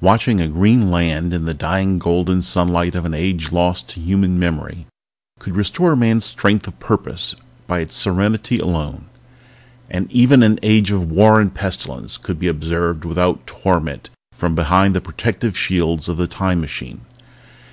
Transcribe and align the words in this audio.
Watching 0.00 0.40
a 0.40 0.48
green 0.48 0.90
land 0.90 1.32
in 1.32 1.44
the 1.44 1.54
dying 1.54 2.00
golden 2.00 2.42
sunlight 2.42 2.96
of 2.96 3.04
an 3.04 3.14
age 3.14 3.52
lost 3.52 3.88
to 3.90 4.00
human 4.00 4.36
memory 4.36 4.88
could 5.38 5.54
restore 5.54 5.92
a 5.92 5.96
man's 5.96 6.24
strength 6.24 6.66
of 6.66 6.80
purpose 6.80 7.36
by 7.68 7.78
its 7.78 7.94
serenity 7.94 8.58
alone. 8.58 9.04
But 9.88 10.10
even 10.10 10.42
an 10.42 10.58
age 10.64 10.90
of 10.90 11.12
war 11.12 11.40
and 11.40 11.54
pestilence 11.54 12.18
could 12.18 12.40
be 12.40 12.48
observed 12.48 13.04
without 13.04 13.46
torment 13.46 14.10
from 14.32 14.56
behind 14.56 14.92
the 14.96 15.00
protective 15.00 15.56
shields 15.56 16.08
of 16.08 16.16
the 16.16 16.26
Time 16.26 16.60
Machine. 16.60 17.02